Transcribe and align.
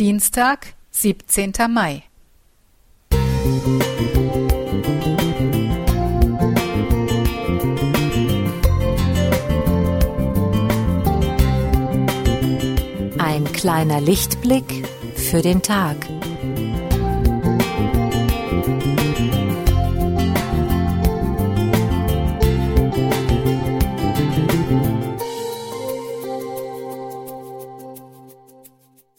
Dienstag, 0.00 0.74
17. 0.90 1.52
Mai. 1.70 2.02
Ein 13.18 13.44
kleiner 13.52 14.00
Lichtblick 14.00 14.84
für 15.14 15.42
den 15.42 15.62
Tag. 15.62 15.96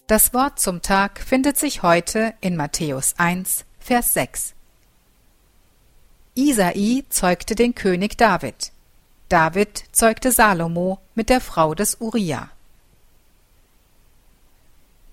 Das 0.07 0.35
Wort 0.35 0.59
zum 0.59 0.83
Tag 0.83 1.19
findet 1.19 1.57
sich 1.57 1.81
heute 1.81 2.35
in 2.39 2.55
Matthäus 2.55 3.15
1, 3.17 3.65
Vers 3.79 4.13
6. 4.13 4.53
Isai 6.35 7.03
zeugte 7.09 7.55
den 7.55 7.73
König 7.73 8.15
David. 8.15 8.71
David 9.29 9.85
zeugte 9.93 10.31
Salomo 10.31 10.99
mit 11.15 11.29
der 11.31 11.41
Frau 11.41 11.73
des 11.73 11.99
Uriah. 11.99 12.51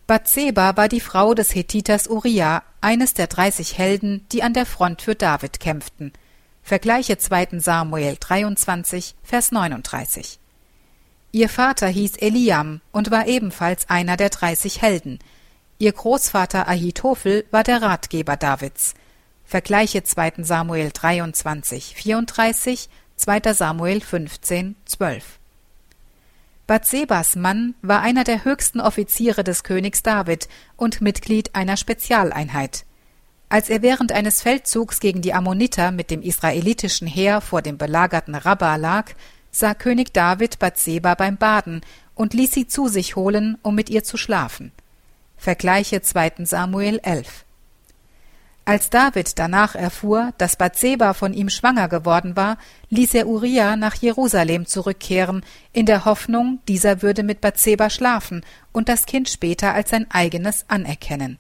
Bathseba 0.07 0.77
war 0.77 0.89
die 0.91 1.01
Frau 1.01 1.33
des 1.33 1.55
Hethiters 1.55 2.07
Uriah, 2.07 2.63
eines 2.83 3.15
der 3.15 3.29
30 3.29 3.79
Helden, 3.79 4.27
die 4.31 4.43
an 4.43 4.53
der 4.53 4.67
Front 4.67 5.01
für 5.01 5.15
David 5.15 5.59
kämpften. 5.59 6.13
Vergleiche 6.63 7.17
2. 7.17 7.61
Samuel 7.61 8.19
23, 8.21 9.15
Vers 9.23 9.53
39. 9.53 10.39
Ihr 11.35 11.49
Vater 11.49 11.89
hieß 11.89 12.19
Eliam 12.19 12.83
und 12.93 13.11
war 13.11 13.27
ebenfalls 13.27 13.89
einer 13.89 14.19
der 14.19 14.29
30 14.29 14.83
Helden. 14.83 15.19
Ihr 15.79 15.93
Großvater 15.93 16.69
Ahitophel 16.69 17.47
war 17.51 17.65
der 17.65 17.81
Ratgeber 17.81 18.37
Davids. 18.37 18.93
Vergleiche 19.47 20.05
2. 20.05 20.45
Samuel 20.45 20.91
23, 20.93 21.95
34, 21.97 22.91
2. 23.17 23.53
Samuel 23.55 24.03
15, 24.03 24.77
12. 24.85 25.39
Bathsebas 26.67 27.35
Mann 27.35 27.75
war 27.81 28.03
einer 28.03 28.25
der 28.25 28.45
höchsten 28.45 28.81
Offiziere 28.81 29.43
des 29.43 29.65
Königs 29.65 30.03
David 30.03 30.49
und 30.77 31.01
Mitglied 31.01 31.55
einer 31.55 31.79
Spezialeinheit. 31.79 32.85
Als 33.49 33.71
er 33.71 33.81
während 33.81 34.13
eines 34.13 34.43
Feldzugs 34.43 35.01
gegen 35.01 35.23
die 35.23 35.33
Ammoniter 35.33 35.93
mit 35.93 36.11
dem 36.11 36.21
israelitischen 36.21 37.07
Heer 37.07 37.41
vor 37.41 37.63
dem 37.63 37.79
belagerten 37.79 38.35
Rabbah 38.35 38.77
lag, 38.77 39.13
sah 39.53 39.75
König 39.75 40.13
David 40.13 40.59
Bathseba 40.59 41.15
beim 41.15 41.37
Baden 41.37 41.83
und 42.15 42.35
ließ 42.35 42.53
sie 42.53 42.67
zu 42.67 42.89
sich 42.89 43.15
holen, 43.15 43.59
um 43.63 43.75
mit 43.75 43.91
ihr 43.91 44.03
zu 44.03 44.17
schlafen. 44.17 44.73
Vergleiche 45.37 46.03
2. 46.03 46.45
Samuel 46.45 46.99
11. 47.03 47.45
Als 48.65 48.91
David 48.91 49.39
danach 49.41 49.75
erfuhr, 49.75 50.33
dass 50.39 50.57
Bathseba 50.57 51.15
von 51.15 51.35
ihm 51.35 51.49
schwanger 51.49 51.89
geworden 51.89 52.37
war, 52.37 52.59
ließ 52.91 53.15
er 53.15 53.27
Uriah 53.27 53.75
nach 53.75 53.97
Jerusalem 53.97 54.67
zurückkehren, 54.67 55.45
in 55.73 55.85
der 55.85 56.05
Hoffnung, 56.05 56.61
dieser 56.69 57.03
würde 57.03 57.25
mit 57.25 57.41
Bathseba 57.41 57.91
schlafen 57.91 58.45
und 58.71 58.89
das 58.89 59.05
Kind 59.05 59.29
später 59.29 59.75
als 59.75 59.91
sein 59.91 60.09
eigenes 60.11 60.65
anerkennen. 60.69 61.39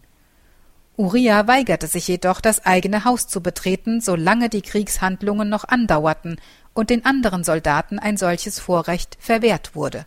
Uriah 0.96 1.46
weigerte 1.46 1.86
sich 1.86 2.06
jedoch, 2.08 2.40
das 2.40 2.66
eigene 2.66 3.04
Haus 3.04 3.26
zu 3.26 3.40
betreten, 3.40 4.00
solange 4.00 4.48
die 4.48 4.62
Kriegshandlungen 4.62 5.48
noch 5.48 5.64
andauerten 5.64 6.38
und 6.74 6.90
den 6.90 7.04
anderen 7.04 7.44
Soldaten 7.44 7.98
ein 7.98 8.16
solches 8.16 8.60
Vorrecht 8.60 9.16
verwehrt 9.18 9.74
wurde. 9.74 10.06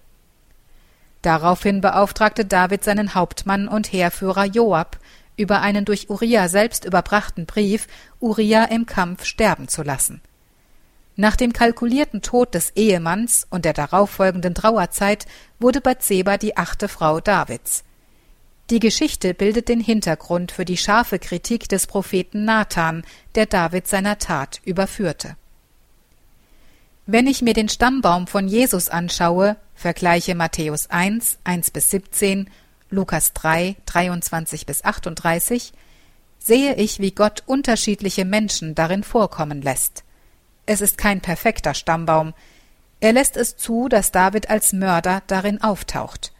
Daraufhin 1.23 1.81
beauftragte 1.81 2.45
David 2.45 2.83
seinen 2.83 3.15
Hauptmann 3.15 3.67
und 3.67 3.91
Heerführer 3.91 4.45
Joab, 4.45 4.99
über 5.37 5.61
einen 5.61 5.83
durch 5.83 6.09
Uriah 6.09 6.47
selbst 6.47 6.85
überbrachten 6.85 7.47
Brief 7.47 7.87
Uriah 8.19 8.65
im 8.65 8.85
Kampf 8.85 9.25
sterben 9.25 9.67
zu 9.67 9.81
lassen. 9.81 10.21
Nach 11.15 11.35
dem 11.35 11.51
kalkulierten 11.51 12.21
Tod 12.21 12.53
des 12.53 12.71
Ehemanns 12.75 13.47
und 13.49 13.65
der 13.65 13.73
darauffolgenden 13.73 14.53
Trauerzeit 14.53 15.25
wurde 15.59 15.81
Bathseba 15.81 16.37
die 16.37 16.57
achte 16.57 16.87
Frau 16.87 17.19
Davids. 17.19 17.83
Die 18.71 18.79
Geschichte 18.79 19.35
bildet 19.35 19.69
den 19.69 19.79
Hintergrund 19.79 20.51
für 20.51 20.65
die 20.65 20.77
scharfe 20.77 21.19
Kritik 21.19 21.69
des 21.69 21.85
Propheten 21.85 22.45
Nathan, 22.45 23.03
der 23.35 23.45
David 23.45 23.87
seiner 23.87 24.17
Tat 24.17 24.59
überführte. 24.65 25.35
Wenn 27.05 27.27
ich 27.27 27.43
mir 27.43 27.53
den 27.53 27.69
Stammbaum 27.69 28.25
von 28.25 28.47
Jesus 28.47 28.89
anschaue, 28.89 29.57
vergleiche 29.75 30.33
Matthäus 30.33 30.89
1, 30.89 31.37
1 31.43 31.69
bis 31.69 31.91
17, 31.91 32.49
Lukas 32.89 33.33
3, 33.33 33.75
23 33.85 34.65
bis 34.65 34.83
38, 34.83 35.71
sehe 36.39 36.73
ich, 36.75 36.99
wie 36.99 37.11
Gott 37.11 37.43
unterschiedliche 37.45 38.25
Menschen 38.25 38.73
darin 38.73 39.03
vorkommen 39.03 39.61
lässt. 39.61 40.03
Es 40.65 40.81
ist 40.81 40.97
kein 40.97 41.21
perfekter 41.21 41.75
Stammbaum. 41.75 42.33
Er 42.99 43.13
lässt 43.13 43.37
es 43.37 43.57
zu, 43.57 43.87
dass 43.87 44.11
David 44.11 44.49
als 44.49 44.73
Mörder 44.73 45.21
darin 45.27 45.61
auftaucht. 45.61 46.31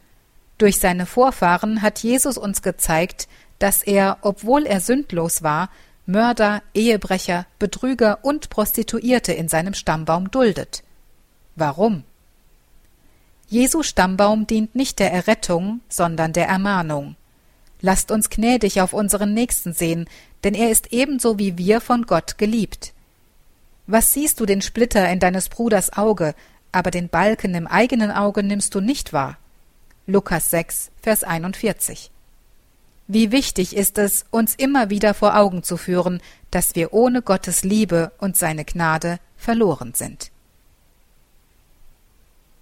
Durch 0.58 0.80
seine 0.80 1.06
Vorfahren 1.06 1.82
hat 1.82 2.00
Jesus 2.00 2.38
uns 2.38 2.62
gezeigt, 2.62 3.28
dass 3.60 3.84
er, 3.84 4.18
obwohl 4.22 4.66
er 4.66 4.80
sündlos 4.80 5.44
war, 5.44 5.70
Mörder, 6.06 6.62
Ehebrecher, 6.74 7.46
Betrüger 7.58 8.20
und 8.24 8.50
Prostituierte 8.50 9.34
in 9.34 9.50
seinem 9.50 9.74
Stammbaum 9.74 10.30
duldet. 10.30 10.84
Warum? 11.56 12.04
Jesu 13.48 13.84
Stammbaum 13.84 14.48
dient 14.48 14.76
nicht 14.76 15.00
der 15.00 15.12
Errettung, 15.12 15.82
sondern 15.90 16.34
der 16.34 16.48
Ermahnung. 16.48 17.16
Lasst 17.82 18.12
uns 18.12 18.30
gnädig 18.30 18.82
auf 18.82 18.94
unseren 18.94 19.34
Nächsten 19.34 19.74
sehen, 19.74 20.08
denn 20.44 20.54
er 20.54 20.70
ist 20.70 20.94
ebenso 20.94 21.38
wie 21.38 21.58
wir 21.58 21.82
von 21.82 22.06
Gott 22.06 22.38
geliebt. 22.38 22.94
Was 23.88 24.14
siehst 24.14 24.40
du 24.40 24.46
den 24.46 24.62
Splitter 24.62 25.10
in 25.10 25.20
deines 25.20 25.50
Bruders 25.50 25.94
Auge, 25.94 26.34
aber 26.72 26.92
den 26.92 27.10
Balken 27.10 27.54
im 27.54 27.68
eigenen 27.68 28.12
Auge 28.12 28.42
nimmst 28.42 28.74
du 28.74 28.82
nicht 28.82 29.14
wahr? 29.14 29.38
Lukas 30.08 30.52
6, 30.52 30.92
Vers 31.02 31.24
41. 31.24 32.12
Wie 33.08 33.32
wichtig 33.32 33.76
ist 33.76 33.98
es, 33.98 34.26
uns 34.30 34.54
immer 34.54 34.92
wieder 34.92 35.16
vor 35.16 35.36
Augen 35.36 35.64
zu 35.64 35.78
führen, 35.78 36.22
dass 36.52 36.76
wir 36.76 36.94
ohne 36.94 37.24
Gottes 37.24 37.64
Liebe 37.64 38.12
und 38.20 38.38
seine 38.38 38.66
Gnade 38.66 39.20
verloren 39.36 39.96
sind. 39.96 40.32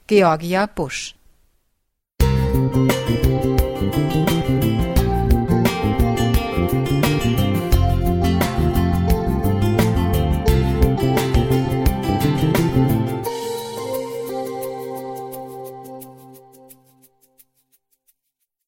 Georgia 0.07 0.67
Busch 0.67 1.15